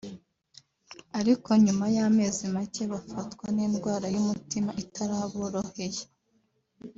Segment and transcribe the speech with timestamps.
[1.19, 6.03] ariko nyuma y’amezi make bafatwa n’indwara y’umutima itaraboroheye